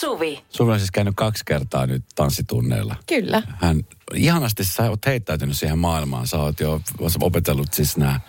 [0.00, 0.44] Suvi.
[0.48, 2.96] Suvi on siis käynyt kaksi kertaa nyt tanssitunneilla.
[3.06, 3.42] Kyllä.
[3.60, 3.84] Hän,
[4.14, 6.26] ihanasti sä oot heittäytynyt siihen maailmaan.
[6.26, 6.80] Sä oot jo
[7.20, 8.20] opetellut siis nämä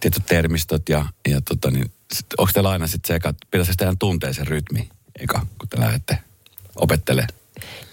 [0.00, 3.98] tietyt termistöt ja, ja tota niin, sit, onko teillä aina sitten se eka, pitäisikö teidän
[3.98, 4.88] tuntea sen rytmi
[5.20, 6.18] eka, kun te lähdette
[6.76, 7.26] opettele?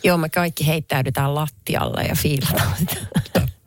[0.04, 2.75] Joo, me kaikki heittäydytään lattialle ja fiilataan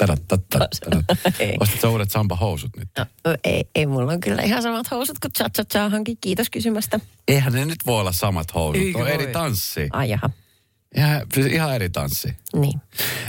[1.39, 1.57] Ei.
[1.61, 2.89] Ostatko uudet samba-housut nyt?
[2.99, 6.17] No, ei, ei, mulla on kyllä ihan samat housut kuin cha cha chahankin.
[6.21, 7.01] Kiitos kysymästä.
[7.29, 8.83] Eihän ne nyt voi olla samat housut.
[8.83, 9.15] Eikö on voi?
[9.15, 9.89] eri tanssi.
[9.93, 10.31] Ai jaha.
[10.97, 12.37] Ihan, siis ihan eri tanssi.
[12.55, 12.81] Niin.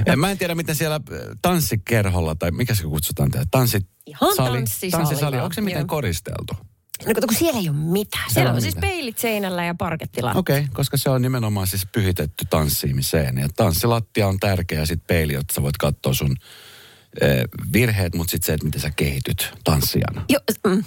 [0.05, 3.87] Ja Mä en tiedä, miten siellä äh, tanssikerholla, tai mikä se kutsutaan tehdä, tanssit...
[4.05, 5.39] Ihan sali, tanssisali tanssisali.
[5.39, 6.53] Onko se miten koristeltu?
[7.05, 8.31] No kato, kun siellä ei ole mitään.
[8.33, 8.91] Siellä on on siis mitään.
[8.91, 10.39] peilit seinällä ja parkettilattia.
[10.39, 13.37] Okei, okay, koska se on nimenomaan siis pyhitetty tanssimiseen.
[13.37, 16.35] Ja tanssilattia on tärkeä ja sitten peili, jotta sä voit katsoa sun
[17.21, 20.25] eh, virheet, mutta sitten se, että miten sä kehityt tanssijana.
[20.29, 20.83] Joo, mm,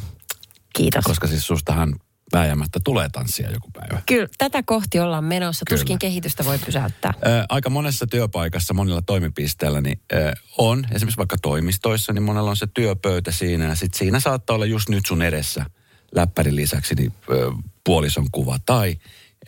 [0.76, 1.04] kiitos.
[1.04, 1.94] Koska siis sustahan
[2.32, 4.02] vääjäämättä tulee tanssia joku päivä.
[4.06, 5.64] Kyllä, tätä kohti ollaan menossa.
[5.68, 5.78] Kyllä.
[5.78, 7.14] Tuskin kehitystä voi pysäyttää.
[7.26, 12.56] Ö, aika monessa työpaikassa, monilla toimipisteillä niin, ö, on, esimerkiksi vaikka toimistoissa, niin monella on
[12.56, 13.64] se työpöytä siinä.
[13.64, 15.66] Ja sitten siinä saattaa olla just nyt sun edessä
[16.14, 17.52] läppärin lisäksi niin, ö,
[17.84, 18.96] puolison kuva tai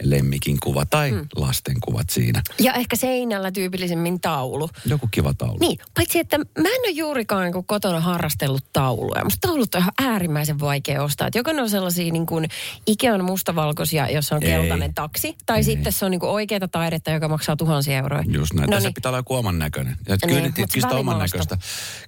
[0.02, 1.26] lemmikin kuva tai hmm.
[1.36, 2.42] lasten kuvat siinä.
[2.58, 4.68] Ja ehkä seinällä tyypillisemmin taulu.
[4.86, 5.58] Joku kiva taulu.
[5.60, 9.24] Niin, paitsi että mä en ole juurikaan niin kuin kotona harrastellut tauluja.
[9.24, 11.28] Musta taulut on ihan äärimmäisen vaikea ostaa.
[11.28, 12.48] Et joko ne on sellaisia niin kuin
[12.86, 14.48] Ikean mustavalkoisia, jossa on Ei.
[14.48, 15.36] keltainen taksi.
[15.46, 15.64] Tai Ei.
[15.64, 18.24] sitten se on niin kuin oikeata taidetta, joka maksaa tuhansia euroja.
[18.26, 18.70] Just näin.
[18.70, 18.94] No Tässä niin.
[18.94, 19.96] pitää olla joku oman näköinen.
[20.08, 21.58] Ja Niin, kyllä, mut kyllä, sitä oman näköistä,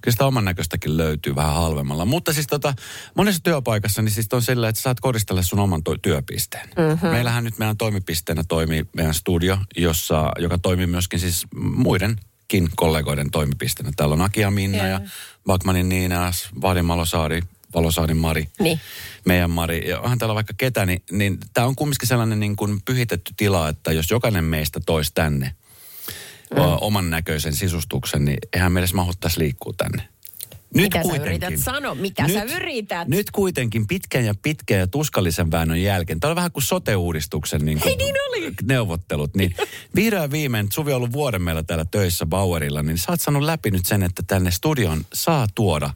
[0.01, 2.05] kyllä sitä oman näköistäkin löytyy vähän halvemmalla.
[2.05, 2.73] Mutta siis tota,
[3.15, 6.69] monessa työpaikassa niin siis on sillä, että saat koristella sun oman työpisteen.
[6.77, 6.89] Mhm.
[6.89, 7.09] Mm-hmm.
[7.09, 13.91] Meillähän nyt meidän toimipisteenä toimii meidän studio, jossa, joka toimii myöskin siis muidenkin kollegoiden toimipisteenä.
[13.95, 14.87] Täällä on Akia Minna Joo.
[14.87, 15.01] ja
[15.45, 17.41] Bakmanin Niina, Vahdin Malosaari,
[17.73, 18.79] Valosaarin Mari, Niin.
[19.25, 22.81] meidän Mari, ja onhan täällä vaikka ketä, niin, niin tämä on kumminkin sellainen niin kuin
[22.85, 25.55] pyhitetty tila, että jos jokainen meistä toisi tänne
[26.55, 26.61] mm.
[26.81, 30.07] oman näköisen sisustuksen, niin eihän meidän edes mahuttaisi liikkua tänne.
[30.73, 31.95] Nyt Mitä sä kuitenkin, yrität sanoa?
[31.95, 33.07] Mitä sä yrität?
[33.07, 37.79] Nyt kuitenkin pitkän ja pitkän ja tuskallisen väännön jälkeen, tämä on vähän kuin sote-uudistuksen niin
[37.79, 38.53] kuin Hei, niin oli.
[38.63, 39.55] neuvottelut, niin
[39.95, 43.71] vihdoin viimein, Suvi on ollut vuoden meillä täällä töissä Bauerilla, niin sä oot saanut läpi
[43.71, 45.89] nyt sen, että tänne studion saa tuoda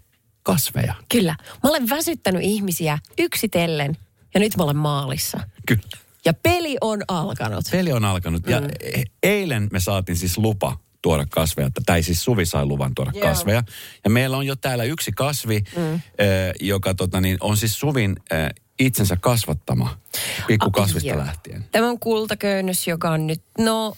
[0.43, 0.93] kasveja.
[1.11, 1.35] Kyllä.
[1.63, 3.97] Mä olen väsyttänyt ihmisiä yksitellen
[4.33, 5.39] ja nyt mä olen maalissa.
[5.67, 5.81] Kyllä.
[6.25, 7.65] Ja peli on alkanut.
[7.71, 12.45] Peli on alkanut ja e- eilen me saatiin siis lupa tuoda kasveja, tai siis Suvi
[12.45, 13.27] sai luvan tuoda Joo.
[13.27, 13.63] kasveja.
[14.03, 16.01] Ja meillä on jo täällä yksi kasvi, mm.
[16.61, 18.49] joka tota, niin, on siis Suvin äh,
[18.79, 19.97] itsensä kasvattama
[20.47, 21.17] pikkukasvista joo.
[21.19, 21.65] lähtien.
[21.71, 23.95] Tämä on kultaköynnös, joka on nyt, no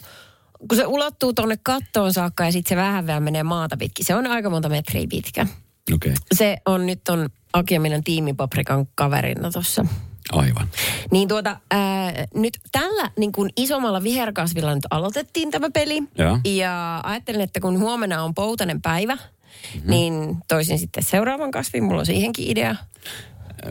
[0.68, 4.06] kun se ulottuu tuonne kattoon saakka ja sitten se vähän vielä menee maata pitkin.
[4.06, 5.48] Se on aika monta metriä pitkä.
[5.94, 6.14] Okay.
[6.36, 9.86] Se on nyt on Akiaminan tiimipaprikan kaverina tuossa.
[10.32, 10.70] Aivan.
[11.12, 16.04] Niin tuota, ää, nyt tällä niin kuin isommalla viherkasvilla nyt aloitettiin tämä peli.
[16.18, 16.40] Joo.
[16.46, 19.90] Ja ajattelin, että kun huomenna on poutanen päivä, mm-hmm.
[19.90, 21.84] niin toisin sitten seuraavan kasvin.
[21.84, 22.76] Mulla on siihenkin idea.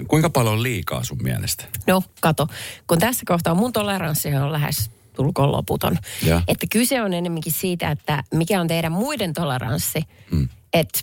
[0.09, 1.65] Kuinka paljon on liikaa sun mielestä?
[1.87, 2.47] No, kato.
[2.87, 5.99] Kun tässä kohtaa mun toleranssi on lähes tulkoon loputon.
[6.23, 6.43] Ja.
[6.49, 10.03] Että kyse on enemmänkin siitä, että mikä on teidän muiden toleranssi.
[10.31, 10.49] Mm.
[10.73, 11.01] Että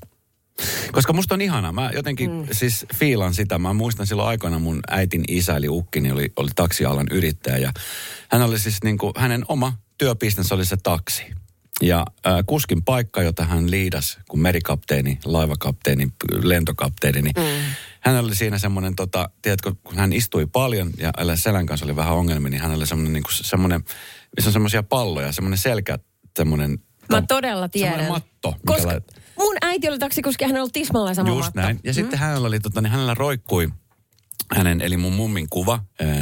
[0.91, 1.71] Koska musta on ihana.
[1.71, 2.47] Mä jotenkin mm.
[2.51, 3.57] siis fiilan sitä.
[3.57, 7.57] Mä muistan silloin aikoina mun äitin isä eli Ukkini oli, oli taksialan yrittäjä.
[7.57, 7.71] Ja
[8.31, 11.23] hän oli siis niin kuin, hänen oma työpistensä oli se taksi.
[11.81, 16.07] Ja äh, kuskin paikka, jota hän liidas, kun merikapteeni, laivakapteeni,
[16.43, 17.63] lentokapteeni, niin mm.
[17.99, 22.13] hän oli siinä semmoinen, tota, tiedätkö, kun hän istui paljon ja selän kanssa oli vähän
[22.13, 23.83] ongelmia, niin hänellä oli semmoinen, niin kuin, semmoinen
[24.35, 25.99] missä on semmoisia palloja, semmoinen selkä,
[26.37, 26.79] semmoinen...
[27.09, 27.91] mä todella tiedän.
[27.93, 29.20] Semmoinen matto, mikä Koska lait-
[29.51, 31.79] mun äiti oli taksikuski, hän oli tismalleen sama Just näin.
[31.83, 33.69] Ja sitten hänellä oli, tota, niin hänellä roikkui
[34.55, 35.79] hänen, eli mun mummin kuva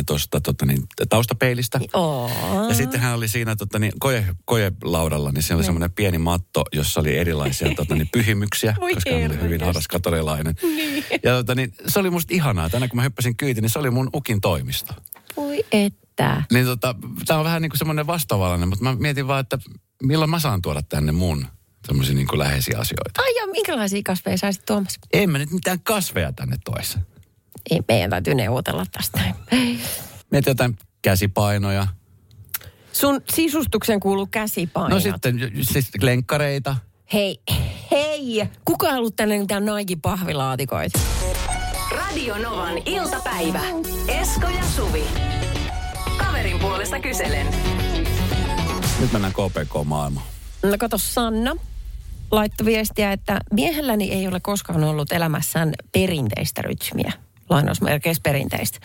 [0.07, 1.79] tuosta tota, niin, taustapeilistä.
[1.93, 2.29] Oo.
[2.69, 6.63] Ja sitten hän oli siinä tota, niin, koje, kojelaudalla, niin siinä oli semmoinen pieni matto,
[6.73, 10.55] jossa oli erilaisia tota, niin, pyhimyksiä, Voi koska hän oli hyvin harras katolilainen.
[10.61, 11.03] Niin.
[11.23, 12.69] Ja tota, niin, se oli musta ihanaa.
[12.69, 14.93] Tänään kun mä hyppäsin kyytiin, niin se oli mun ukin toimisto.
[15.37, 16.43] Voi että.
[16.53, 16.95] Niin tota,
[17.25, 19.57] tämä on vähän niin kuin semmoinen vastaavallinen, mutta mä mietin vaan, että
[20.03, 21.47] milloin mä saan tuoda tänne mun
[21.89, 23.21] semmoisia niin kuin läheisiä asioita.
[23.21, 24.99] Ai joo, minkälaisia kasveja saisit tuomassa?
[25.13, 26.99] En mä nyt mitään kasveja tänne toissa.
[27.71, 29.21] Ei, meidän täytyy neuvotella tästä.
[30.31, 31.87] Mietin jotain käsipainoja.
[32.91, 34.89] Sun sisustuksen kuuluu käsipainot.
[34.91, 36.75] No sitten siis lenkkareita.
[37.13, 37.41] Hei,
[37.91, 38.49] hei!
[38.65, 40.99] Kuka haluaa tänne mitään Nike-pahvilaatikoita?
[41.91, 43.61] Radio Novan iltapäivä.
[44.07, 45.03] Esko ja Suvi.
[46.17, 47.47] Kaverin puolesta kyselen.
[48.99, 50.25] Nyt mennään KPK-maailmaan.
[50.63, 51.55] No kato, Sanna
[52.31, 57.13] laittoi viestiä, että miehelläni ei ole koskaan ollut elämässään perinteistä rytmiä.
[57.49, 58.79] lainausmerkeissä perinteistä.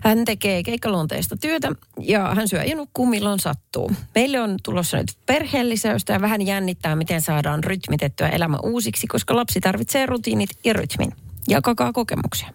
[0.00, 3.92] Hän tekee keikkaluonteista työtä ja hän syö ja nukkuu milloin sattuu.
[4.14, 9.60] Meille on tulossa nyt perheellisäystä ja vähän jännittää, miten saadaan rytmitettyä elämä uusiksi, koska lapsi
[9.60, 11.12] tarvitsee rutiinit ja rytmin.
[11.48, 12.48] Jakakaa kokemuksia.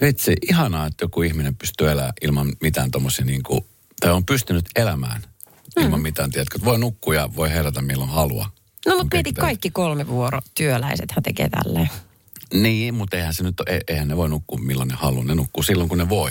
[0.00, 3.64] Vitsi, ihanaa, että joku ihminen pystyy elämään ilman mitään tommosia niin kuin,
[4.00, 5.22] tai on pystynyt elämään
[5.76, 6.02] ilman mm.
[6.02, 8.50] mitään, tiedätkö, voi nukkua ja voi herätä milloin haluaa.
[8.86, 11.90] No mutta mieti kaikki kolme vuoro työläiset, hän tekee tälleen.
[12.54, 15.24] Niin, mutta eihän se nyt, ole, eihän ne voi nukkua milloin ne haluaa.
[15.24, 16.30] Ne nukkuu silloin, kun ne voi.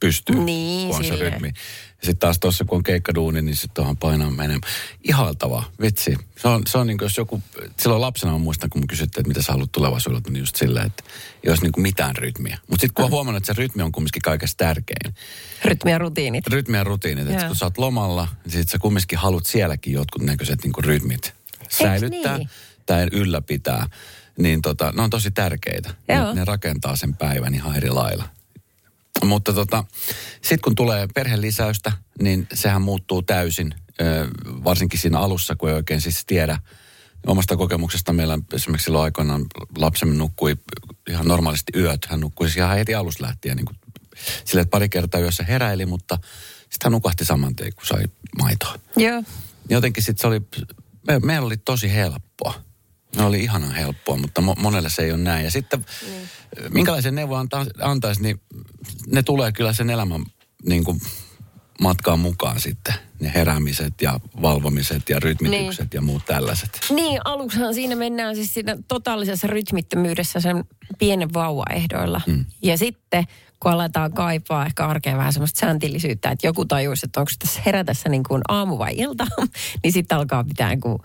[0.00, 1.52] Pystyy, Niin, on se rytmi.
[2.00, 4.60] Ja sitten taas tuossa, kun on keikkaduuni, niin sitten tuohon painaa menemään.
[5.08, 6.16] Ihaltavaa, vitsi.
[6.36, 7.42] Se on, se on niin kuin jos joku,
[7.78, 10.86] silloin lapsena mä muistan, kun mä kysyttiin, että mitä sä haluat tulevaisuudelta, niin just silleen,
[10.86, 11.04] että
[11.44, 12.58] ei olisi niin kuin mitään rytmiä.
[12.66, 15.14] Mutta sitten kun on huomannut, että se rytmi on kumminkin kaikesta tärkein.
[15.64, 16.46] Rytmi ja rutiinit.
[16.46, 20.22] Rytmi ja rutiinit, että kun sä oot lomalla, niin sit sä kumminkin haluat sielläkin jotkut
[20.22, 21.34] näköiset niin kuin rytmit
[21.70, 22.50] säilyttää niin?
[22.86, 23.86] tai ylläpitää.
[24.38, 25.94] Niin tota, ne on tosi tärkeitä.
[26.08, 28.28] Ne, ne rakentaa sen päivän ihan eri lailla.
[29.24, 29.84] Mutta tota,
[30.32, 33.74] sitten kun tulee perhelisäystä, niin sehän muuttuu täysin,
[34.64, 36.58] varsinkin siinä alussa, kun ei oikein siis tiedä.
[37.26, 39.46] Omasta kokemuksesta meillä esimerkiksi silloin aikoinaan
[39.76, 40.56] lapsemme nukkui
[41.10, 42.06] ihan normaalisti yöt.
[42.10, 43.76] Hän nukkui siis ihan heti alusta lähtien niin kuin,
[44.44, 46.18] sille, että pari kertaa yössä heräili, mutta
[46.60, 48.02] sitten hän nukahti saman tien, kun sai
[48.42, 48.74] maitoa.
[48.96, 49.22] Joo.
[49.68, 50.40] Jotenkin sitten se oli,
[51.06, 52.54] me, meillä oli tosi helppoa.
[53.16, 55.44] Ne oli ihanan helppoa, mutta mo, monelle se ei ole näin.
[55.44, 56.28] Ja sitten Niin.
[56.70, 58.40] minkälaisen neuvon anta, antaisi, niin
[59.06, 60.24] ne tulee kyllä sen elämän
[60.66, 61.00] niin kuin,
[61.80, 62.94] matkaan mukaan sitten.
[63.20, 65.90] Ne heräämiset ja valvomiset ja rytmitykset Niin.
[65.94, 66.80] ja muut tällaiset.
[66.90, 70.64] Niin, aluksihan siinä mennään siis siinä totaalisessa rytmittömyydessä sen
[70.98, 72.20] pienen vauvaehdoilla.
[72.26, 72.44] Mm.
[72.62, 73.24] Ja sitten
[73.60, 78.08] kun aletaan kaipaa ehkä arkeen vähän semmoista sääntillisyyttä, että joku tajuisi, että onko tässä herätessä
[78.08, 79.26] niin kuin aamu vai ilta,
[79.82, 80.98] niin sitten alkaa pitää, niin kuin,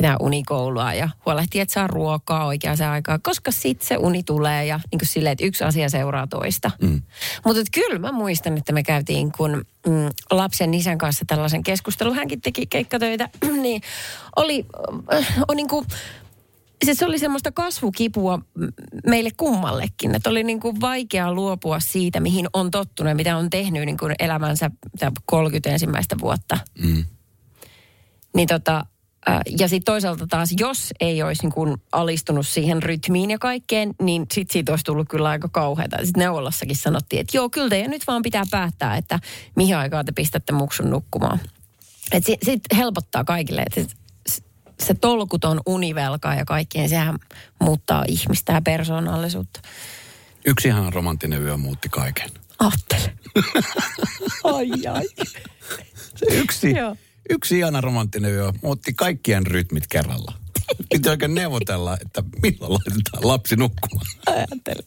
[0.00, 4.80] pitää unikoulua ja huolehtia, että saa ruokaa oikeaan aikaan, koska sitten se uni tulee ja
[4.90, 6.70] niin kuin silleen, että yksi asia seuraa toista.
[6.82, 7.02] Mm.
[7.44, 12.40] Mutta kyllä mä muistan, että me käytiin kun mm, lapsen isän kanssa tällaisen keskustelun, hänkin
[12.40, 13.28] teki keikkatöitä,
[13.62, 13.82] niin
[14.36, 14.66] oli,
[15.14, 15.86] äh, on niin kuin,
[16.84, 18.38] se, se oli semmoista kasvukipua
[19.06, 23.50] meille kummallekin, että oli niin kuin vaikea luopua siitä, mihin on tottunut ja mitä on
[23.50, 26.58] tehnyt niin kuin elämänsä mitä 30 ensimmäistä vuotta.
[26.78, 27.04] Mm.
[28.34, 28.86] Niin tota,
[29.58, 34.26] ja sitten toisaalta taas, jos ei olisi niin kuin alistunut siihen rytmiin ja kaikkeen, niin
[34.32, 35.96] sitten siitä olisi tullut kyllä aika kauheata.
[35.96, 39.18] Sitten neuvolassakin sanottiin, että joo, kyllä teidän nyt vaan pitää päättää, että
[39.56, 41.40] mihin aikaan te pistätte muksun nukkumaan.
[42.12, 43.94] Että sitten sit helpottaa kaikille, että
[44.80, 47.18] se tolkuton univelka ja kaikkien, sehän
[47.60, 49.60] muuttaa ihmistä ja persoonallisuutta.
[50.46, 52.30] Yksi ihan romanttinen yö muutti kaiken.
[52.58, 53.14] Ajattele.
[54.44, 55.08] ai ai.
[56.16, 56.96] Se yksi, Joo.
[57.30, 60.32] Yksi ihana romanttinen yö muutti kaikkien rytmit kerralla.
[60.92, 64.06] Piti oikein neuvotella, että milloin laitetaan lapsi nukkumaan.
[64.26, 64.82] Ajattele.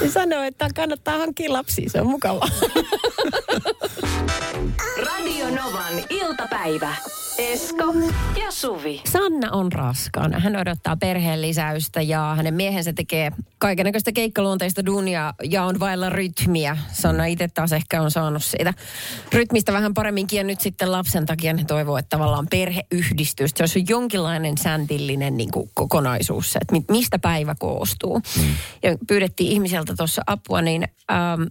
[0.00, 2.48] Ne sanoo, että kannattaa hankkia lapsia, se on mukavaa.
[5.06, 6.96] Radio Novan iltapäivä.
[7.38, 7.94] Esko
[8.40, 9.02] ja Suvi.
[9.12, 10.38] Sanna on raskaana.
[10.38, 16.76] Hän odottaa perheen lisäystä ja hänen miehensä tekee kaikenlaista keikkaluonteista duunia ja on vailla rytmiä.
[16.92, 18.74] Sanna itse taas ehkä on saanut siitä
[19.32, 23.84] rytmistä vähän paremminkin ja nyt sitten lapsen takia ne toivoo, että tavallaan perheyhdistys, se olisi
[23.88, 28.18] jonkinlainen säntillinen niin kuin kokonaisuus, se, että mi- mistä päivä koostuu.
[28.18, 28.54] Mm.
[28.82, 30.88] Ja pyydettiin ihmiseltä tuossa apua, niin...
[31.12, 31.42] Ähm,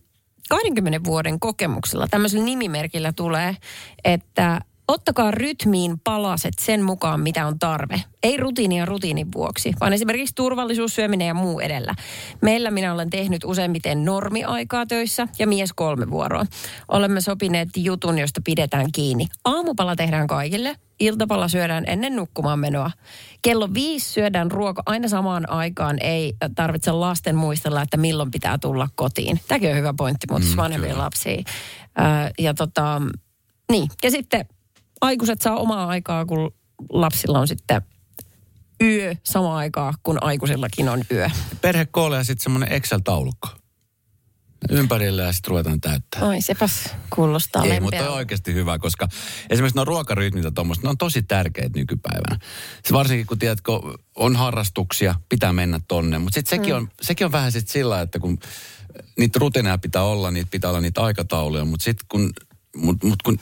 [0.50, 3.58] 20 vuoden kokemuksella tämmöisellä nimimerkillä tulee,
[4.04, 8.02] että ottakaa rytmiin palaset sen mukaan, mitä on tarve.
[8.24, 11.96] Ei rutiinia rutiinin vuoksi, vaan esimerkiksi turvallisuus, syöminen ja muu edellä.
[12.42, 16.46] Meillä minä olen tehnyt useimmiten normiaikaa töissä ja mies kolme vuoroa.
[16.88, 19.28] Olemme sopineet jutun, josta pidetään kiinni.
[19.46, 22.92] Aamupala tehdään kaikille, iltapala syödään ennen nukkumaan menoa.
[23.42, 25.98] Kello viisi syödään ruoka aina samaan aikaan.
[26.02, 29.40] Ei tarvitse lasten muistella, että milloin pitää tulla kotiin.
[29.48, 31.44] Tämäkin on hyvä pointti, mutta mm, vanhempia lapsia.
[31.96, 33.02] Ää, ja tota,
[33.72, 33.88] niin.
[34.04, 34.46] Ja sitten
[35.02, 36.52] aikuiset saa omaa aikaa, kun
[36.90, 37.82] lapsilla on sitten
[38.84, 41.30] yö samaan aikaa, kun aikuisillakin on yö.
[41.62, 43.48] Perhe koolle ja sitten semmoinen Excel-taulukko.
[44.70, 46.22] Ympärille ja sitten ruvetaan täyttää.
[46.22, 47.98] Oi, sepäs kuulostaa Ei, lempeältä.
[47.98, 49.08] mutta on oikeasti hyvä, koska
[49.50, 52.40] esimerkiksi nuo ruokarytmit ja tuommoista, ne on tosi tärkeitä nykypäivänä.
[52.86, 53.72] Se varsinkin kun tiedätkö,
[54.16, 56.20] on harrastuksia, pitää mennä tonne.
[56.20, 58.38] Mutta sitten sekin, on, sekin on vähän sitten sillä, että kun
[59.18, 62.34] niitä rutiineja pitää olla, niitä pitää olla niitä aikatauluja, mutta sitten kun,
[62.76, 63.40] mut, mut kun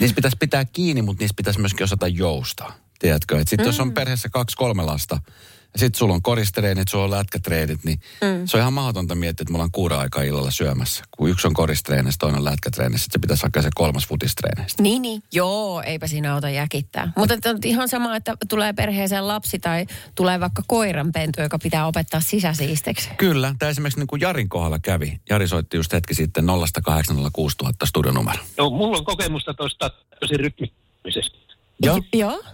[0.00, 2.74] niistä pitäisi pitää kiinni, mutta niistä pitäisi myöskin osata joustaa.
[2.98, 3.68] Tiedätkö, että sitten mm.
[3.68, 5.20] jos on perheessä kaksi, kolme lasta,
[5.74, 8.46] ja sit sulla on koristreenit, sulla on lätkätreenit, niin mm.
[8.46, 11.04] se on ihan mahdotonta miettiä, että mulla on kuuden aikaa illalla syömässä.
[11.10, 14.82] Kun yksi on koristreenissä, toinen on lätkätreenissä, sit se pitäisi hakea se kolmas futistreenistä.
[14.82, 15.22] Niin, niin.
[15.32, 17.12] Joo, eipä siinä auta jäkittää.
[17.16, 22.20] Mutta on ihan sama, että tulee perheeseen lapsi tai tulee vaikka koiranpentu, joka pitää opettaa
[22.20, 23.10] sisäsiisteksi.
[23.16, 25.20] Kyllä, tämä esimerkiksi niin kuin Jarin kohdalla kävi.
[25.30, 28.38] Jari soitti just hetki sitten 0806 000 studionumero.
[28.58, 31.38] No, mulla on kokemusta tuosta tosi rytmittämisestä.
[31.82, 32.02] Joo.
[32.12, 32.44] Joo.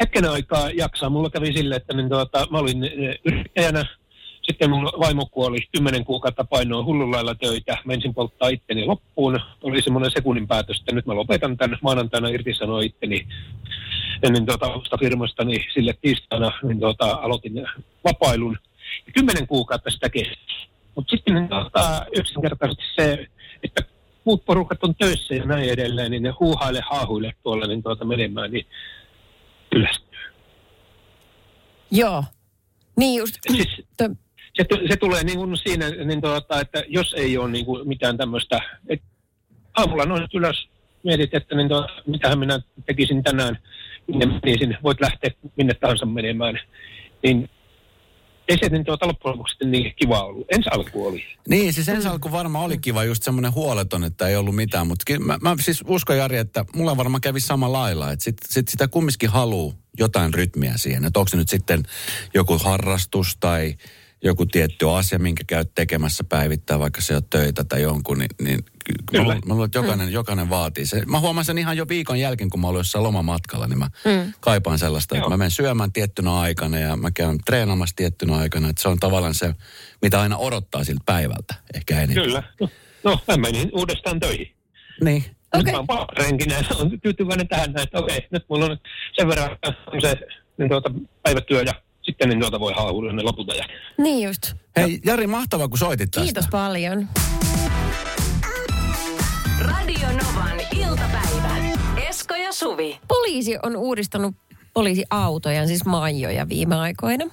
[0.00, 1.10] Hetken aikaa jaksaa.
[1.10, 3.84] Mulla kävi silleen, että niin tuota, mä olin eh, yrittäjänä.
[4.42, 7.78] Sitten mun vaimo kuoli kymmenen kuukautta painoa hullun lailla töitä.
[7.84, 9.40] Mä ensin polttaa itteni loppuun.
[9.62, 13.26] Oli semmoinen sekunnin päätös, että nyt mä lopetan tämän maanantaina irtisanoa itteni
[14.22, 17.66] ennen tuota omasta firmastani sille tiistaina, niin tuota, aloitin
[18.04, 18.58] vapailun.
[19.06, 20.54] Ja kymmenen kuukautta sitä kesti.
[20.94, 23.26] Mutta sitten niin tuota, yksinkertaisesti se,
[23.62, 23.82] että
[24.24, 28.50] muut porukat on töissä ja näin edelleen, niin ne huuhaile haahuille tuolla niin tuota menemään,
[28.50, 28.66] niin
[29.74, 30.18] kyllästyy.
[31.90, 32.24] Joo.
[32.96, 33.34] Niin just.
[33.52, 33.68] Siis
[34.54, 38.16] se, se tulee niin kuin siinä, niin tuota, että jos ei ole niin kuin mitään
[38.16, 39.06] tämmöistä, että
[39.76, 40.68] aamulla noin ylös,
[41.02, 43.58] mietit, että niin tuota, mitähän minä tekisin tänään,
[44.06, 46.60] minne menisin, voit lähteä minne tahansa menemään,
[47.22, 47.50] niin
[48.48, 50.46] ei se niin tuota loppujen lopuksi niin kiva ollut.
[50.52, 51.24] Ensi alku oli.
[51.48, 54.86] Niin, siis ensi alku varmaan oli kiva, just semmoinen huoleton, että ei ollut mitään.
[54.86, 58.12] Mutta mä, mä siis uskon Jari, että mulla varmaan kävi sama lailla.
[58.12, 61.04] Että sit, sit sitä kumminkin haluu jotain rytmiä siihen.
[61.04, 61.82] Että onko se nyt sitten
[62.34, 63.74] joku harrastus tai
[64.24, 68.64] joku tietty asia, minkä käyt tekemässä päivittäin, vaikka se on töitä tai jonkun, niin, niin
[68.84, 69.24] ky- mä, Kyllä.
[69.24, 71.02] luulen- mä luulen, että jokainen, jokainen vaatii se.
[71.06, 74.32] Mä huomaan sen ihan jo viikon jälkeen, kun mä olin jossain lomamatkalla, niin mä mm.
[74.40, 75.30] kaipaan sellaista, että Joo.
[75.30, 78.68] mä menen syömään tiettynä aikana ja mä käyn treenaamassa tiettynä aikana.
[78.68, 79.54] Että se on tavallaan se,
[80.02, 82.24] mitä aina odottaa siltä päivältä, ehkä enemmän.
[82.24, 82.42] Kyllä.
[83.04, 84.54] No, mä menin uudestaan töihin.
[85.04, 85.24] Niin.
[85.54, 85.72] Nyt Okei.
[85.72, 88.78] mä oon parenkinä ja on tyytyväinen tähän näin, että okei, nyt mulla on
[89.12, 89.50] sen verran
[90.00, 90.16] se
[90.58, 90.90] niin tuota,
[91.22, 91.72] päivätyö ja
[92.02, 93.54] sitten niin tuota voi haahuilla ne lopulta.
[93.54, 93.64] Ja
[93.98, 94.54] niin just.
[94.76, 96.24] Hei Jari, mahtavaa kun soitit tästä.
[96.24, 97.08] Kiitos paljon.
[99.60, 101.56] Radio Novan iltapäivä.
[102.08, 103.00] Esko ja Suvi.
[103.08, 104.34] Poliisi on uudistanut
[104.74, 107.24] poliisiautoja, siis maijoja viime aikoina.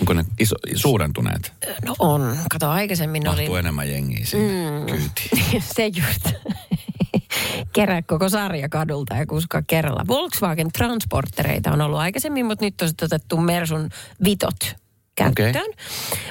[0.00, 1.52] Onko ne iso, suurentuneet?
[1.86, 2.36] No on.
[2.50, 3.36] Kato, aikaisemmin oli...
[3.36, 4.86] Mahtuu enemmän jengiä sinne mm.
[4.86, 5.62] kyytiin.
[5.76, 6.28] se just.
[7.72, 10.04] Kerää koko sarja kadulta ja kuskaa kerralla.
[10.08, 13.90] Volkswagen Transportereita on ollut aikaisemmin, mutta nyt on sitten otettu Mersun
[14.24, 14.74] Vitot
[15.14, 15.50] käyttöön.
[15.50, 15.74] Okei.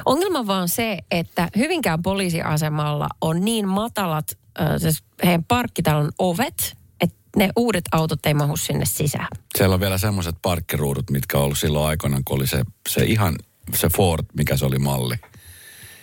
[0.05, 4.40] Ongelma vaan se, että Hyvinkään poliisiasemalla on niin matalat
[4.77, 9.27] siis heidän parkkitalon ovet, että ne uudet autot ei mahu sinne sisään.
[9.58, 13.36] Siellä on vielä semmoiset parkkiruudut, mitkä on ollut silloin aikoinaan, kun oli se, se ihan
[13.75, 15.15] se Ford, mikä se oli malli.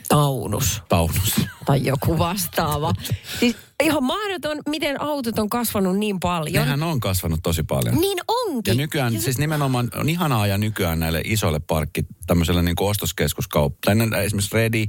[0.09, 1.35] Taunus Taunus.
[1.67, 2.93] tai joku vastaava.
[3.41, 6.65] siis ihan mahdoton, miten autot on kasvanut niin paljon.
[6.65, 7.95] Nehän on kasvanut tosi paljon.
[8.01, 8.71] Niin onkin.
[8.71, 12.75] Ja nykyään, Ja se- siis nimenomaan on ihanaa ja nykyään näille isoille parkki, tämmöiselle niin
[12.81, 14.87] ostoskeskuskaup, tai esimerkiksi Redi,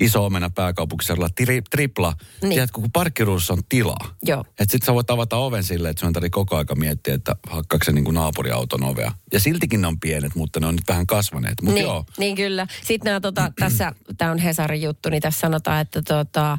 [0.00, 2.12] iso omena pääkaupunkiseudulla, tri, tripla.
[2.42, 2.50] Niin.
[2.50, 4.14] Tiedätkö, kun parkkiruudussa on tilaa.
[4.22, 4.44] Joo.
[4.58, 7.84] Että sit sä voit avata oven silleen, että sun tarvii koko aika miettiä, että hakkaako
[7.84, 9.12] se niin kuin naapuriauton ovea.
[9.32, 11.62] Ja siltikin ne on pienet, mutta ne on nyt vähän kasvaneet.
[11.62, 12.66] Mutta Niin, joo, niin kyllä.
[12.82, 16.58] Sitten nämä, tota, tässä, tämä on Hesarin juttu, niin tässä sanotaan, että tota,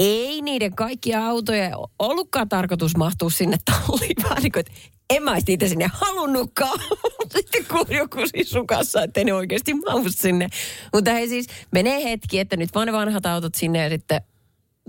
[0.00, 4.16] ei niiden kaikkia autoja ollutkaan tarkoitus mahtua sinne talliin.
[4.22, 4.72] Vaan niin kuin, että
[5.10, 6.78] en mä niitä sinne halunnutkaan.
[7.36, 10.48] Sitten kuuli joku sisukassa, että ne oikeasti mahdu sinne.
[10.94, 14.20] Mutta hei siis, menee hetki, että nyt vaan ne vanhat autot sinne ja sitten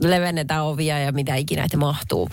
[0.01, 2.29] levennetään ovia ja mitä ikinä, että mahtuu.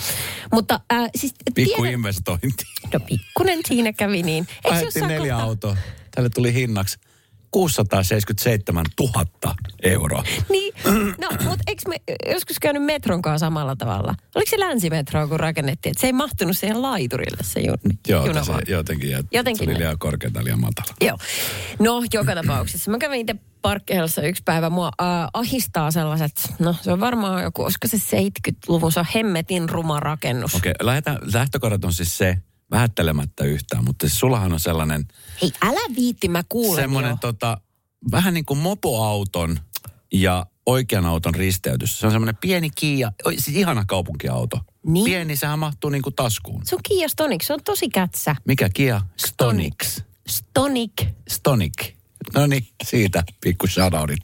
[0.53, 2.65] Mutta äh, siis pikku tiedän- investointi.
[2.95, 4.47] No pikkunen siinä kävi niin.
[4.65, 5.77] Ajettiin neljä kohtaa- autoa.
[6.15, 6.99] Tälle tuli hinnaksi
[7.50, 10.25] 677 000 euroa.
[10.50, 10.75] Niin,
[11.21, 11.97] no, mutta eikö me
[12.33, 14.14] joskus käynyt metron kanssa samalla tavalla?
[14.35, 17.78] Oliko se länsimetroa, kun rakennettiin, että se ei mahtunut siihen laiturille se jun,
[18.09, 19.78] Joo, juna se jotenkin, jää- Jotenkin se oli ne.
[19.78, 20.95] liian korkeata, liian matala.
[21.00, 21.19] Joo.
[21.78, 22.90] No, joka tapauksessa.
[22.90, 24.71] Mä kävin itse parkkeelassa yksi päivä.
[24.71, 29.69] Mua äh, ahistaa sellaiset, no se on varmaan joku, olisiko se 70-luvun, se on hemmetin
[29.69, 30.55] ruma rakennus.
[30.55, 32.38] Okei, lähdetään, lähtökohdat on siis se,
[32.71, 35.05] vähättelemättä yhtään, mutta siis sullahan on sellainen,
[35.43, 37.17] Hei, älä viitti, mä kuulen semmoinen jo.
[37.21, 37.61] tota,
[38.11, 39.61] vähän niin kuin mopoauton
[40.13, 42.01] ja oikean auton risteytys.
[42.01, 44.61] Se on semmoinen pieni Kia, siis ihana kaupunkiauto.
[44.87, 45.05] Niin.
[45.05, 46.67] Pieni, sehän mahtuu niin kuin taskuun.
[46.67, 48.37] Se on Kia Stonic, se on tosi kätsä.
[48.45, 49.01] Mikä Kia?
[49.17, 50.01] Stonix.
[50.29, 51.07] Stonic.
[51.29, 51.93] Stonic.
[52.35, 54.21] No niin, siitä pikku shoutoutit.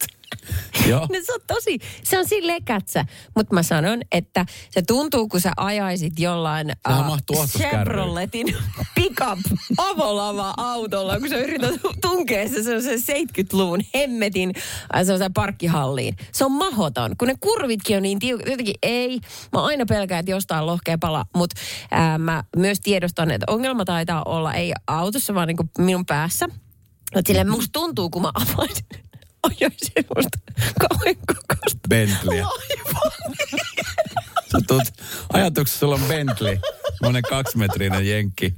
[0.89, 1.01] Joo.
[1.01, 3.05] No se on tosi, se on silleen kätsä.
[3.37, 6.73] Mutta mä sanon, että se tuntuu, kun sä ajaisit jollain
[7.13, 7.85] ostoskärryyn.
[7.85, 8.47] Chevroletin
[8.95, 9.39] pickup
[9.77, 14.53] avolava autolla, kun sä yrität tunkea se sellaisen 70-luvun hemmetin
[14.95, 16.17] äh, sellaiseen parkkihalliin.
[16.33, 18.47] Se on mahoton, kun ne kurvitkin on niin tiukat.
[18.47, 19.21] Jotenkin ei,
[19.53, 21.61] mä aina pelkään, että jostain lohkee pala, mutta
[22.19, 26.47] mä myös tiedostan, että ongelma taitaa olla ei autossa, vaan niin minun päässä.
[27.15, 28.87] Mutta silleen musta tuntuu, kun mä avaisin,
[29.45, 30.39] ajoin semmoista
[30.89, 32.47] kauhean kokoista Bentleyä.
[34.53, 36.59] Sä tulet, ajatuksessa sulla on Bentley,
[36.99, 38.55] semmoinen kaksimetrinen jenkki,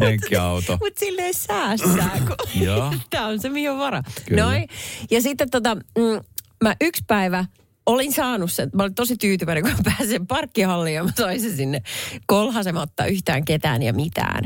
[0.00, 0.78] jenkkiauto.
[0.80, 4.02] Mutta silleen säästää, kun tämä on se, mihin on vara.
[4.28, 4.42] Kyllä.
[4.42, 4.68] Noin.
[5.10, 6.20] Ja sitten tota, mm,
[6.64, 7.44] mä yksi päivä
[7.86, 8.70] olin saanut sen.
[8.74, 11.82] Mä olin tosi tyytyväinen, kun mä pääsin parkkihalliin ja mä sain sen sinne
[12.26, 14.44] kolhasematta yhtään ketään ja mitään.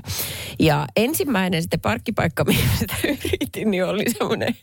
[0.58, 4.56] Ja ensimmäinen sitten parkkipaikka, mihin sitä yritin, niin oli semmoinen,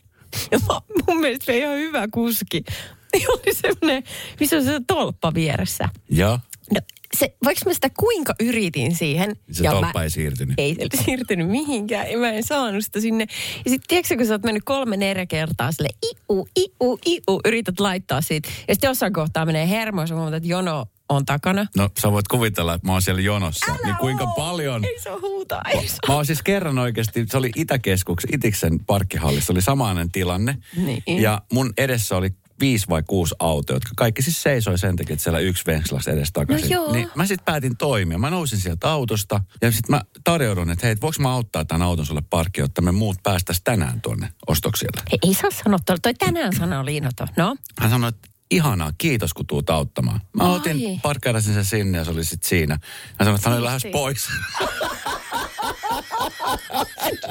[0.50, 2.64] ja mä, mun mielestä se ihan hyvä kuski.
[3.12, 4.02] Niin oli semmoinen,
[4.40, 5.88] missä on se tolppa vieressä.
[6.10, 6.38] Joo,
[6.74, 6.80] No,
[7.18, 9.36] se, vaikka mä sitä kuinka yritin siihen.
[9.50, 10.54] se ja tolppa mä, ei siirtynyt.
[10.58, 13.26] ei sieltä siirtynyt mihinkään ja mä en saanut sitä sinne.
[13.64, 17.80] Ja sitten tiedätkö, kun sä oot mennyt kolme neljä kertaa sille iu, iu, iu, yrität
[17.80, 18.48] laittaa siitä.
[18.68, 21.66] Ja sitten jossain kohtaa menee hermo ja huomaat, että jono on takana.
[21.76, 23.72] No sä voit kuvitella, että mä oon siellä jonossa.
[23.72, 24.34] Älä niin kuinka oo!
[24.34, 24.84] paljon...
[24.84, 29.52] Ei se huutaa, ei se Mä oon siis kerran oikeasti, se oli Itäkeskuksen, Itiksen parkkihallissa,
[29.52, 30.58] oli samainen tilanne.
[30.76, 31.02] Niin.
[31.06, 35.22] Ja mun edessä oli viisi vai kuusi autoa, jotka kaikki siis seisoi sen takia, että
[35.22, 36.70] siellä yksi venkslasi edes takaisin.
[36.70, 36.92] No joo.
[36.92, 38.18] Niin mä sitten päätin toimia.
[38.18, 42.06] Mä nousin sieltä autosta ja sitten mä tarjoudun, että hei, voiko mä auttaa tämän auton
[42.06, 45.02] sulle parkkiin, jotta me muut päästäisiin tänään tuonne ostoksille.
[45.12, 46.00] Ei, ei saa sanoa, tuolla.
[46.02, 47.26] toi tänään sanoo Liinato.
[47.36, 50.20] No, Hän sanoi, että ihanaa, kiitos kun tuut auttamaan.
[50.32, 50.56] Mä Ai.
[50.56, 52.78] otin, parkkeerasin sen sinne ja se oli sitten siinä.
[53.18, 54.28] Hän sanoi, että hän oli lähes pois.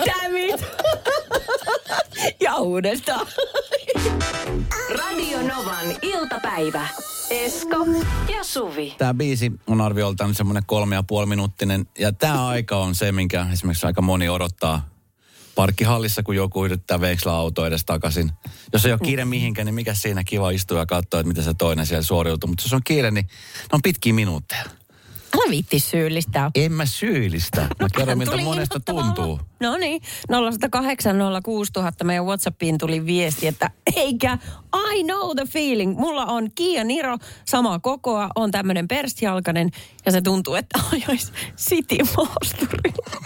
[0.05, 0.65] damn it!
[2.43, 3.27] ja uudestaan.
[4.99, 6.87] Radio Novan iltapäivä.
[7.29, 7.85] Esko
[8.35, 8.95] ja Suvi.
[8.97, 11.87] Tämä biisi on arvioltaan semmoinen kolme ja puoli minuuttinen.
[11.99, 14.89] Ja tämä aika on se, minkä esimerkiksi aika moni odottaa
[15.55, 18.31] parkkihallissa, kun joku yrittää veksellä auto edes takaisin.
[18.74, 21.53] Jos ei ole kiire mihinkään, niin mikä siinä kiva istua ja katsoa, että miten se
[21.53, 22.48] toinen siellä suoriutuu.
[22.48, 24.63] Mutta jos on kiire, niin ne on pitkiä minuutteja.
[25.36, 26.51] Älä viitti syyllistää.
[26.55, 27.62] En mä syyllistä.
[27.79, 29.39] Mä kerron, miltä Tuli monesta tuntuu.
[29.60, 34.38] No niin, 0108 06000 meidän Whatsappiin tuli viesti, että eikä
[34.93, 36.00] I know the feeling.
[36.00, 39.70] Mulla on Kia Niro, samaa kokoa, on tämmöinen perstijalkainen
[40.05, 43.22] ja se tuntuu, että ajois City Maasturilla.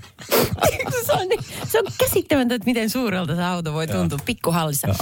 [1.05, 1.27] se, on,
[1.67, 4.87] se on käsittämätöntä, että miten suurelta se auto voi tuntua pikkuhallissa.
[4.87, 4.93] Ja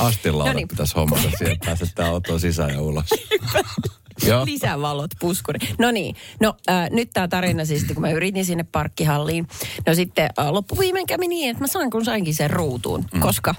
[0.46, 0.68] No niin.
[0.68, 3.06] pitäisi hommata siihen, että pääset autoon sisään ja ulos.
[4.28, 4.46] Joo.
[4.46, 5.60] Lisävalot, puskuri.
[5.78, 9.48] No niin, no äh, nyt tämä tarina siis, kun mä yritin sinne parkkihalliin.
[9.88, 13.20] No sitten äh, loppuviimein kävi niin, että mä sain kun sainkin sen ruutuun, mm.
[13.20, 13.56] koska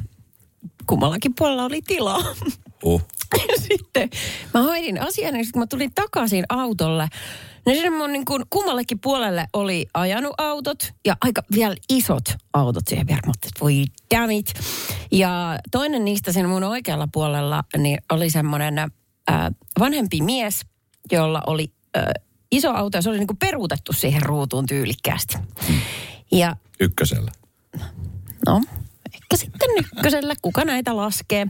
[0.87, 2.21] kummallakin puolella oli tilaa.
[2.85, 3.03] Uh.
[3.69, 4.11] Sitten
[4.55, 7.09] mä hoidin asian, ja sitten kun mä tulin takaisin autolle,
[7.67, 12.89] niin siinä mun niin kuin kummallekin puolelle oli ajanut autot ja aika vielä isot autot
[12.89, 13.21] siihen vielä.
[13.27, 14.55] Mä että voi damn it.
[15.13, 18.89] Ja toinen niistä siinä mun oikealla puolella niin oli semmoinen äh,
[19.79, 20.61] vanhempi mies,
[21.13, 22.05] jolla oli äh,
[22.51, 25.39] iso auto ja se oli niin kuin peruutettu siihen ruutuun tyylikkäästi.
[26.33, 27.31] Ja Ykkösellä.
[28.47, 28.61] No,
[29.33, 31.47] ehkä sitten ykkösellä, kuka näitä laskee.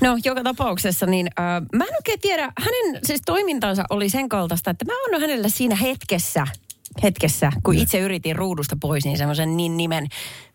[0.00, 4.70] No, joka tapauksessa, niin äh, mä en oikein tiedä, hänen siis toimintansa oli sen kaltaista,
[4.70, 6.46] että mä annoin hänelle siinä hetkessä,
[7.02, 10.06] hetkessä, kun itse yritin ruudusta pois, niin semmoisen niin nimen,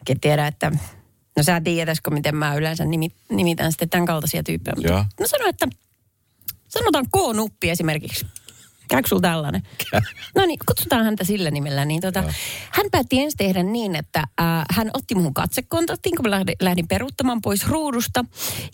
[0.10, 0.72] en tiedä, että
[1.38, 4.76] no sä tiedätkö, miten mä yleensä nimi, nimitän sitten tämän kaltaisia tyyppejä.
[4.76, 5.06] Mutta.
[5.20, 5.68] Mä sanoin, että
[6.68, 8.26] sanotaan K-nuppi esimerkiksi.
[8.90, 9.64] Käykö sulla tällainen?
[10.36, 11.86] No niin, kutsutaan häntä sillä nimellä.
[11.86, 12.24] Niin tota,
[12.72, 16.88] hän päätti ensin tehdä niin, että äh, hän otti muhun katsekontaktin, kun mä lähdin, lähdin
[16.88, 18.26] peruuttamaan pois ruudusta.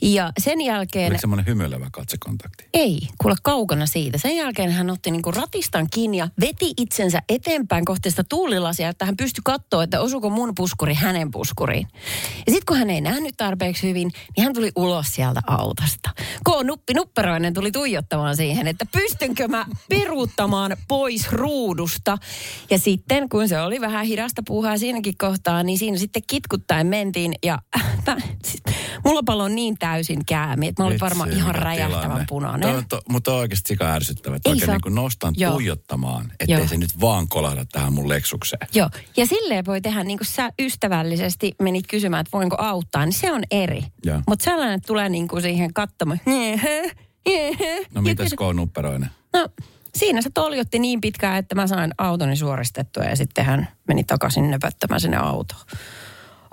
[0.02, 1.08] Ja sen jälkeen...
[1.08, 2.66] Oliko semmoinen hymyilevä katsekontakti?
[2.74, 4.18] Ei, kuule kaukana siitä.
[4.18, 9.06] Sen jälkeen hän otti niinku ratistan kiinni ja veti itsensä eteenpäin kohti sitä tuulilasia, että
[9.06, 11.88] hän pystyi katsoa, että osuuko mun puskuri hänen puskuriin.
[12.48, 16.10] Ja sitten kun hän ei nähnyt tarpeeksi hyvin, niin hän tuli ulos sieltä autosta.
[16.50, 19.66] K-nuppi nupperoinen tuli tuijottamaan siihen, että pystynkö mä
[20.10, 22.18] peruuttamaan pois ruudusta.
[22.70, 27.34] Ja sitten kun se oli vähän hidasta puuhaa siinäkin kohtaa, niin siinä sitten kitkuttaen mentiin
[27.44, 27.60] ja
[28.08, 28.64] mä, siis,
[29.06, 32.26] mulla palo niin täysin käämi, että mä olin varmaan ihan räjähtävän tilanne.
[32.30, 32.70] punainen.
[32.70, 34.36] Toi on to, mutta on oikeasti sika ärsyttävä.
[34.36, 35.52] Että Ei oikein saa- niin kuin nostan Joo.
[35.54, 36.68] tuijottamaan, ettei Joo.
[36.68, 38.68] se nyt vaan kolahda tähän mun leksukseen.
[38.74, 43.14] Joo, ja silleen voi tehdä, niin kuin sä ystävällisesti menit kysymään, että voinko auttaa, niin
[43.14, 43.84] se on eri.
[44.28, 46.20] Mutta sellainen, että tulee niin kuin siihen katsomaan.
[47.94, 49.10] No mitäs kysy- K-nupperoinen?
[49.34, 49.48] No,
[49.96, 54.52] siinä se toljotti niin pitkään, että mä sain autoni suoristettua ja sitten hän meni takaisin
[54.52, 55.62] nöpöttämään sinne autoon.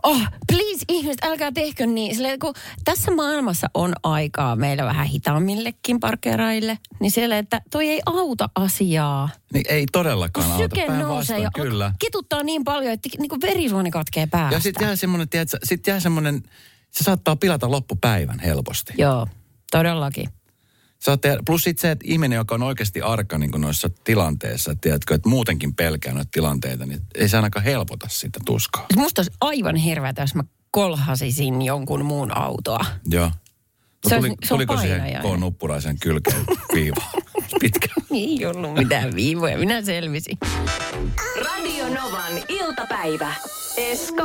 [0.03, 2.15] Oh, please ihmiset, älkää tehkö niin.
[2.15, 8.01] Silleen, kun tässä maailmassa on aikaa meillä vähän hitaammillekin parkkeeraille, niin siellä, että toi ei
[8.07, 9.29] auta asiaa.
[9.55, 10.77] Niin ei todellakaan Kun auta.
[10.77, 11.93] syke nousee ja kyllä.
[11.99, 14.57] kituttaa niin paljon, että niin verisuoni katkee päästä.
[14.57, 16.43] Ja sitten jää semmoinen, tiedätkö, sit jää semmoinen,
[16.91, 18.93] se saattaa pilata loppupäivän helposti.
[18.99, 19.27] Joo,
[19.71, 20.29] todellakin.
[21.21, 25.29] Tehdä, plus sitten se, että ihminen, joka on oikeasti arka niin noissa tilanteissa, tiedätkö, että
[25.29, 28.87] muutenkin pelkää noita tilanteita, niin ei se ainakaan helpota sitä tuskaa.
[28.97, 32.85] Musta olisi aivan hirveätä, jos mä kolhasisin jonkun muun autoa.
[33.11, 33.27] Joo.
[33.27, 33.31] No,
[34.09, 35.37] Se tuli, olisi- se on tuliko siihen painajainen.
[35.37, 35.41] K.
[35.41, 37.03] Nuppuraisen kylkeen viiva?
[37.61, 37.89] Pitkä.
[38.11, 40.39] Ei ollut mitään viivoja, minä selvisin.
[41.45, 43.35] Radio Novan iltapäivä.
[43.77, 44.23] Esko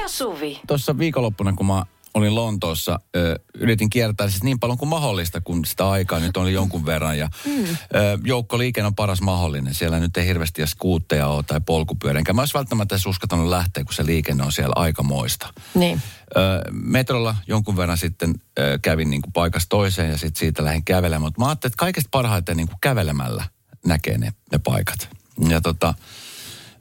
[0.00, 0.60] ja Suvi.
[0.66, 5.64] Tuossa viikonloppuna, kun mä olin Lontoossa, ö, yritin kiertää siis niin paljon kuin mahdollista, kun
[5.64, 7.18] sitä aikaa nyt oli jonkun verran.
[7.18, 7.64] Ja mm.
[7.64, 7.76] ö,
[8.24, 9.74] joukkoliikenne on paras mahdollinen.
[9.74, 12.18] Siellä nyt ei hirveästi edes kuutteja ole tai polkupyörä.
[12.18, 15.52] Enkä mä olisi välttämättä edes uskaltanut lähteä, kun se liikenne on siellä aikamoista.
[15.74, 16.02] Niin.
[16.36, 16.40] Ö,
[16.72, 21.22] metrolla jonkun verran sitten ö, kävin niin kuin paikasta toiseen ja sitten siitä lähdin kävelemään.
[21.22, 23.44] Mutta mä ajattelin, että kaikesta parhaiten niin kuin kävelemällä
[23.86, 25.08] näkee ne, ne paikat.
[25.48, 25.94] Ja tota,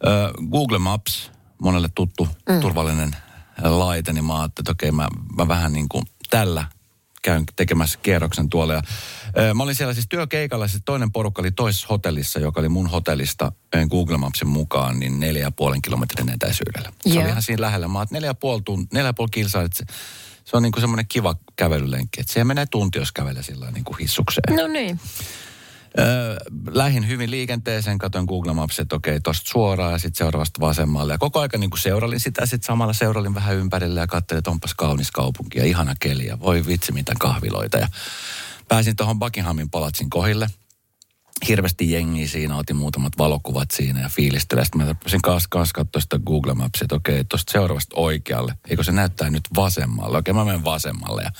[0.05, 2.59] ö, Google Maps, monelle tuttu mm.
[2.59, 3.15] turvallinen
[3.63, 6.65] laite, niin mä ajattelin, että okei, mä, mä vähän niin kuin tällä
[7.21, 8.73] käyn tekemässä kierroksen tuolla.
[8.73, 8.81] Ja,
[9.37, 12.87] ö, mä olin siellä siis työkeikalla, siis toinen porukka oli toisessa hotellissa, joka oli mun
[12.87, 13.51] hotellista
[13.89, 16.91] Google Mapsin mukaan, niin neljä ja puolen kilometrin etäisyydellä.
[17.01, 17.21] Se Joo.
[17.21, 17.87] oli ihan siinä lähellä.
[17.87, 19.85] Mä ajattelin, neljä ja puoli, tunt, neljä ja puoli kilsaa, että se,
[20.45, 22.21] se on niin kuin semmoinen kiva kävelylenkki.
[22.21, 24.55] Että siihen menee tunti, jos kävelee sillä niin kuin hissukseen.
[24.55, 24.99] No niin.
[26.71, 31.13] Lähin hyvin liikenteeseen, katsoin Google Maps, että okei, tosta suoraan ja sitten seuraavasta vasemmalle.
[31.13, 34.73] Ja koko aika niin seuralin sitä, sitten samalla seuralin vähän ympärille ja katselin, että onpas
[34.73, 37.77] kaunis kaupunki ja ihana keli ja voi vitsi mitä kahviloita.
[37.77, 37.87] Ja
[38.67, 40.49] pääsin tuohon Buckinghamin palatsin kohille.
[41.47, 44.65] Hirveästi jengiä siinä, otin muutamat valokuvat siinä ja fiilistelin.
[44.65, 48.53] Sitten mä rupesin kanssa, kanssa katsoa sitä Google Mapsia, että okei, tuosta seuraavasta oikealle.
[48.69, 50.17] Eikö se näyttää nyt vasemmalle?
[50.17, 51.31] Okei, mä menen vasemmalle ja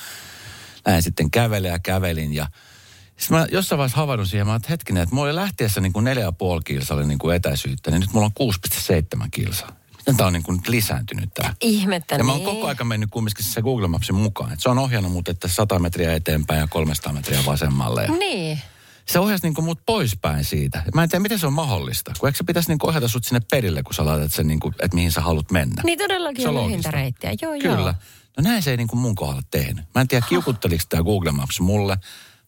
[0.85, 2.47] näin sitten kävelin ja kävelin ja
[3.19, 6.05] sitten mä jossain vaiheessa havainnut siihen, mä että hetkinen, että mulla oli lähtiessä niin kuin
[6.07, 6.13] 4,5
[6.65, 8.53] kilsa oli niin kuin etäisyyttä, niin nyt mulla on
[9.21, 9.71] 6,7 kilsaa.
[9.97, 11.53] Miten tää on niin kuin nyt lisääntynyt tää?
[11.61, 12.55] Ihmettä Ja mä oon niin.
[12.55, 14.51] koko aika mennyt kumminkin se Google Mapsin mukaan.
[14.53, 18.03] Et se on ohjannut mut, että 100 metriä eteenpäin ja 300 metriä vasemmalle.
[18.03, 18.59] Ja Niin.
[19.05, 20.83] se ohjasi niin kuin mut poispäin siitä.
[20.93, 22.11] Mä en tiedä, miten se on mahdollista.
[22.19, 24.59] Kun eikö se pitäisi niin kuin ohjata sut sinne perille, kun sä laitat sen, niin
[24.59, 25.81] kuin, että mihin sä haluat mennä.
[25.85, 26.69] Niin todellakin Se on loogista.
[26.71, 27.33] lyhintä reittiä.
[27.41, 27.75] Joo, joo.
[27.75, 27.95] Kyllä.
[28.37, 29.85] No näin se ei niin kuin mun kohdalla tehnyt.
[29.95, 31.97] Mä en tiedä, kiukutteliko tämä Google Maps mulle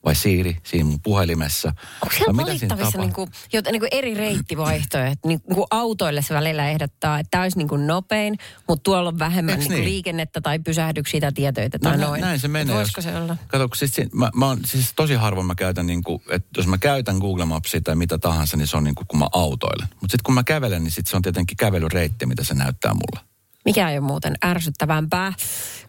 [0.05, 1.73] vai Siiri siinä mun puhelimessa.
[2.01, 3.01] Onko siellä valittavissa tapahtui?
[3.01, 5.39] niinku, jota, niinku eri reittivaihtoehtoja?
[5.47, 8.37] Niinku autoille se välillä ehdottaa, että tämä olisi niinku nopein,
[8.67, 9.89] mutta tuolla on vähemmän Eiks niinku niin?
[9.93, 12.21] liikennettä tai pysähdyksiä tai tietoita tai nä- noin.
[12.21, 12.73] Näin se menee.
[12.73, 13.37] Et Voisiko jos- se olla?
[13.47, 16.67] Kato, siis, si- mä, mä oon, siis tosi harvoin mä käytän, niin kuin, että jos
[16.67, 19.87] mä käytän Google Mapsia tai mitä tahansa, niin se on niin kuin, kun mä autoilen.
[19.89, 23.30] Mutta sitten kun mä kävelen, niin sit se on tietenkin kävelyreitti, mitä se näyttää mulle.
[23.65, 25.33] Mikä ei ole muuten ärsyttävämpää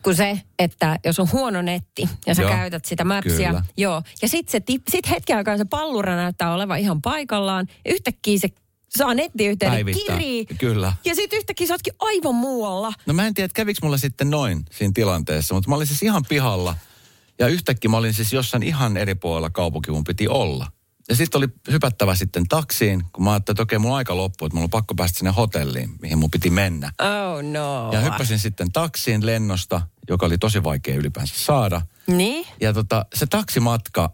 [0.03, 3.49] kuin se, että jos on huono netti ja sä Joo, käytät sitä mapsia.
[3.49, 3.63] kyllä.
[3.77, 4.03] Joo.
[4.23, 7.67] Ja sitten se sit hetken aikaa se pallura näyttää olevan ihan paikallaan.
[7.85, 8.49] Ja yhtäkkiä se
[8.89, 10.17] saa nettiyhteyden Päivittää.
[10.17, 10.47] kirii.
[10.47, 10.93] Kyllä.
[11.05, 12.93] Ja sitten yhtäkkiä sä ootkin aivan muualla.
[13.07, 16.03] No mä en tiedä, että kävikö mulla sitten noin siinä tilanteessa, mutta mä olin siis
[16.03, 16.77] ihan pihalla.
[17.39, 20.67] Ja yhtäkkiä mä olin siis jossain ihan eri puolella kaupunki, mun piti olla.
[21.13, 24.55] Ja sitten oli hypättävä sitten taksiin, kun mä ajattelin, että okei, mulla aika loppuu, että
[24.55, 26.93] mulla on pakko päästä sinne hotelliin, mihin mun piti mennä.
[26.99, 27.93] Oh no.
[27.93, 31.83] Ja hyppäsin sitten taksiin lennosta, joka oli tosi vaikea ylipäänsä saada.
[32.07, 32.47] Niin?
[32.61, 34.11] Ja tota, se taksimatka,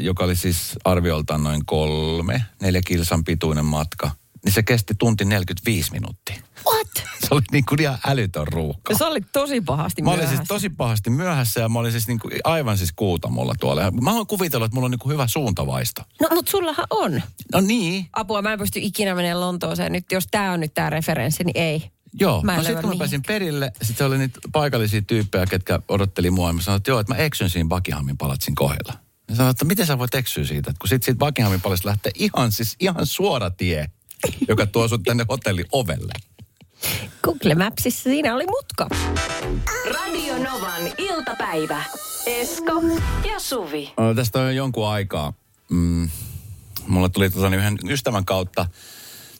[0.00, 4.10] joka oli siis arvioltaan noin kolme, neljä kilsan pituinen matka,
[4.44, 6.36] niin se kesti tunti 45 minuuttia.
[6.66, 6.86] What?
[7.28, 8.94] Se oli niin kuin ihan älytön ruuhka.
[8.98, 10.36] Se oli tosi pahasti Mä olin myöhässä.
[10.36, 13.90] siis tosi pahasti myöhässä ja mä olin siis niin kuin aivan siis kuutamolla tuolla.
[13.90, 16.02] Mä oon kuvitellut, että mulla on niin kuin hyvä suuntavaisto.
[16.20, 17.22] No, mutta sullahan on.
[17.52, 19.92] No niin, Apua, mä en pysty ikinä menemään Lontooseen.
[19.92, 21.90] Nyt jos tää on nyt tää referenssi, niin ei.
[22.20, 26.30] Joo, Mä no sitten kun mä pääsin perille, sitten oli niitä paikallisia tyyppejä, ketkä odotteli
[26.30, 26.48] mua.
[26.48, 28.92] Ja mä sanoin, että joo, että mä eksyn siinä Buckinghamin palatsin kohdalla.
[29.28, 32.12] Ja sanoin, että miten sä voit eksyä siitä, että kun sit siitä Buckinghamin palatsista lähtee
[32.14, 33.86] ihan, siis ihan suora tie,
[34.48, 36.12] joka tuo sut tänne hotellin ovelle.
[37.22, 38.88] Google Mapsissa siinä oli mutka.
[39.94, 41.84] Radio Novan iltapäivä.
[42.26, 42.82] Esko
[43.32, 43.92] ja Suvi.
[43.96, 45.32] No, tästä on jo jonkun aikaa.
[45.70, 46.10] Mm,
[46.86, 48.66] mulla tuli tota, yhden ystävän kautta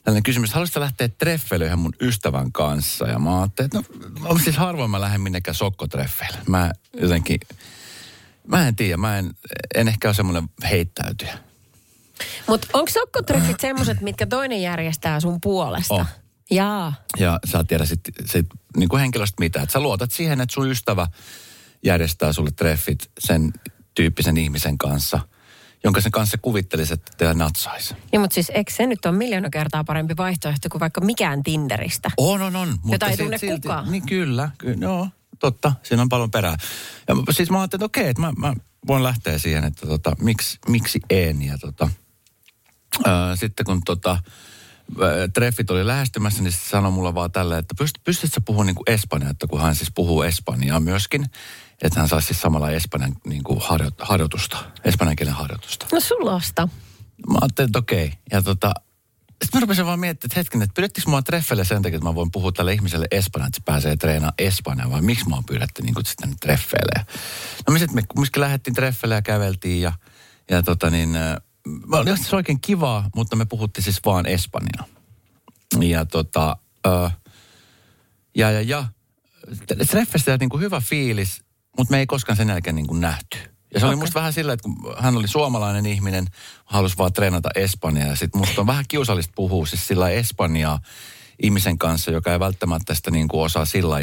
[0.03, 3.07] tällainen kysymys, että haluaisitko lähteä treffeilyyn mun ystävän kanssa?
[3.07, 6.37] Ja mä ajattelin, että no, no siis harvoin mä lähden minnekään sokkotreffeille.
[6.47, 7.39] Mä jotenkin,
[8.47, 9.33] mä en tiedä, mä en,
[9.75, 11.37] en ehkä ole semmoinen heittäytyjä.
[12.51, 15.93] Mutta onko sokkotreffit semmoiset, mitkä toinen järjestää sun puolesta?
[15.93, 16.05] On.
[16.51, 16.93] Jaa.
[17.19, 18.45] Ja sä et tiedä sit, sit
[18.77, 19.63] niin kuin henkilöstä mitään.
[19.63, 21.07] Että sä luotat siihen, että sun ystävä
[21.83, 23.53] järjestää sulle treffit sen
[23.95, 25.19] tyyppisen ihmisen kanssa,
[25.83, 27.95] jonka sen kanssa kuvittelisi, että teillä natsaisi.
[28.11, 32.11] Ja mutta siis eikö se nyt on miljoona kertaa parempi vaihtoehto kuin vaikka mikään Tinderistä?
[32.17, 32.75] On, on, on.
[32.85, 33.91] Jota ei tunne kukaan.
[33.91, 35.07] Niin kyllä, kyllä, joo,
[35.39, 35.73] totta.
[35.83, 36.57] Siinä on paljon perää.
[37.07, 38.53] Ja siis mä ajattelin, että okei, että mä, mä
[38.87, 41.41] voin lähteä siihen, että tota, miksi, miksi en.
[41.41, 41.89] Ja tota,
[43.05, 47.75] ää, sitten kun tota, ää, treffit oli lähestymässä, niin se sanoi mulle vaan tällä, että
[47.77, 51.25] pyst, pystytkö sä puhumaan niin kuin espanjaa, että kun hän siis puhuu espanjaa myöskin.
[51.81, 55.85] että hän saisi siis samalla espanjan niin kuin harjo, harjoitusta, espanjan kielen harjoitusta.
[55.91, 56.67] No sulosta.
[57.27, 58.13] Mä ajattelin, että okei.
[58.31, 58.73] Ja tota,
[59.43, 62.15] sitten mä rupesin vaan miettimään, että hetken, että pyydettekö mua treffeille sen takia, että mä
[62.15, 65.81] voin puhua tälle ihmiselle espanjaa, että se pääsee treenaamaan espanjaa, vai miksi mä oon pyydetty
[65.81, 66.91] niin sitten treffeille.
[66.95, 67.05] Ja
[67.67, 69.93] No me sitten me lähdettiin treffeille ja käveltiin ja,
[70.49, 71.15] ja tota niin,
[71.67, 74.85] mä oli siis oikein kivaa, mutta me puhuttiin siis vaan espanjaa.
[75.81, 77.17] Ja tota, äh,
[78.35, 78.85] ja ja ja,
[79.89, 81.43] treffeistä niin kuin hyvä fiilis,
[81.77, 83.37] mutta me ei koskaan sen jälkeen niin kuin nähty.
[83.73, 86.27] Ja se oli musta vähän sillä, että kun hän oli suomalainen ihminen,
[86.65, 88.07] halusi vaan treenata espanjaa.
[88.07, 90.79] Ja sitten musta on vähän kiusallista puhua siis sillä espanjaa
[91.43, 93.95] ihmisen kanssa, joka ei välttämättä sitä niin kuin osaa sillä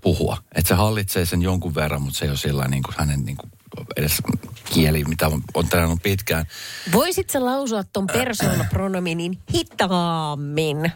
[0.00, 0.38] puhua.
[0.54, 3.36] Että se hallitsee sen jonkun verran, mutta se ei ole sillä niin kuin hänen niin
[3.36, 3.52] kuin
[3.96, 4.22] edes
[4.64, 6.46] kieli, mitä on, on treenannut pitkään.
[6.92, 10.92] Voisit sä lausua ton persoonapronominin hitaammin?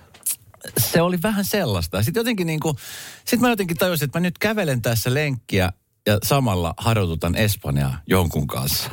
[0.78, 2.02] se oli vähän sellaista.
[2.02, 2.76] Sitten jotenkin niin kuin,
[3.24, 5.72] sit mä jotenkin tajusin, että mä nyt kävelen tässä lenkkiä
[6.06, 8.90] ja samalla harjoitutan Espanjaa jonkun kanssa.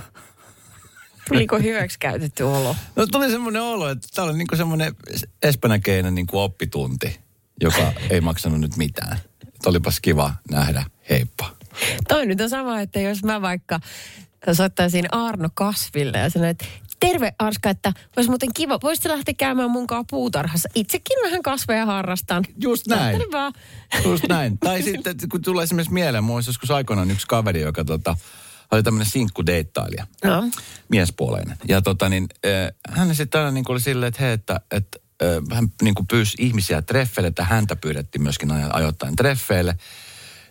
[1.28, 2.76] Tuliko hyväksi käytetty olo?
[2.96, 4.96] No tuli semmoinen olo, että tää oli niin kuin semmoinen
[5.44, 7.20] espanjakeinen niin kuin oppitunti,
[7.62, 9.18] joka ei maksanut nyt mitään.
[9.48, 10.86] Et olipas kiva nähdä.
[11.10, 11.55] Heippa.
[12.08, 13.80] Toi nyt on sama, että jos mä vaikka
[14.54, 16.66] soittaisin Arno Kasville ja sanoin, että
[17.00, 20.70] terve Arska, että olisi muuten kiva, voisit lähteä käymään munkaan puutarhassa.
[20.76, 22.44] Itsekin vähän kasveja harrastan.
[22.62, 23.22] Just näin.
[23.32, 23.54] Vaan.
[24.06, 24.58] Just näin.
[24.60, 28.18] Tai sitten, kun tulee esimerkiksi mieleen, mulla olisi joskus aikoinaan yksi kaveri, joka tota,
[28.72, 30.08] oli tämmöinen sinkkudeittailija.
[30.24, 30.44] No.
[30.90, 31.58] miespuoleinen.
[31.68, 35.58] Ja tota niin, äh, hän sitten aina niin oli silleen, että hei, että, että äh,
[35.58, 39.76] hän niin kuin pyysi ihmisiä treffeille, että häntä pyydettiin myöskin ajo- ajoittain treffeille.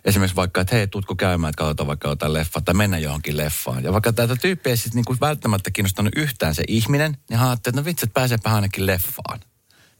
[0.05, 3.83] Esimerkiksi vaikka, että hei, tuutko käymään, että katsotaan vaikka jotain leffaa tai mennä johonkin leffaan.
[3.83, 7.53] Ja vaikka tätä tyyppiä ei sitten niin kuin välttämättä kiinnostanut yhtään se ihminen, niin hän
[7.53, 9.39] että no vitsi, että pääseepä ainakin leffaan.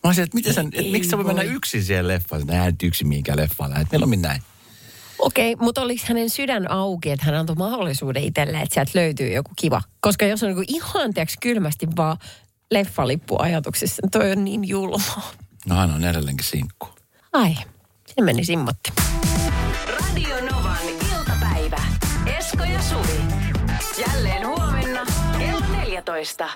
[0.03, 2.47] Mä olisin, että, miten sä, että miksi sä voi mennä yksin siihen leffaan?
[2.47, 3.91] Nää nyt yksin mihinkään leffaan lähdet.
[3.91, 4.41] Mieluummin näin.
[5.19, 9.33] Okei, okay, mutta oliko hänen sydän auki, että hän antoi mahdollisuuden itselleen, että sieltä löytyy
[9.33, 9.81] joku kiva?
[9.99, 12.17] Koska jos on niin ihan tiiäks, kylmästi vaan
[12.71, 15.21] leffalippu ajatuksissa, niin toi on niin julma.
[15.65, 16.87] No hän on edelleenkin sinkku.
[17.33, 17.55] Ai,
[18.07, 18.91] se meni simmotti.
[20.75, 21.77] Novan iltapäivä.
[22.37, 23.19] Esko ja Suvi.
[23.97, 25.05] Jälleen huomenna
[25.37, 26.49] kello 14.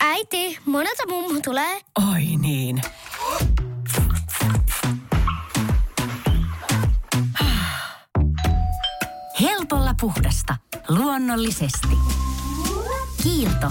[0.00, 1.80] Äiti, monelta mummu tulee?
[2.12, 2.82] Oi niin.
[9.40, 10.56] Helpolla puhdasta.
[10.88, 11.88] Luonnollisesti.
[13.22, 13.70] Kiilto.